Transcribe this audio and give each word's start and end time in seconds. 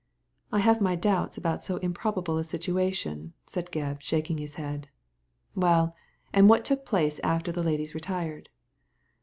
I 0.51 0.57
have 0.61 0.81
my 0.81 0.95
doubts 0.95 1.37
about 1.37 1.63
so 1.63 1.77
improbable 1.77 2.39
a 2.39 2.41
situa 2.41 2.91
tion," 2.91 3.33
said 3.45 3.69
Gebb, 3.71 4.01
shaking 4.01 4.39
his 4.39 4.55
head.'' 4.55 4.89
Well, 5.55 5.95
and 6.33 6.49
what 6.49 6.65
took 6.65 6.87
place 6.87 7.19
after 7.23 7.51
the 7.51 7.61
ladies 7.61 7.93
retired 7.93 8.49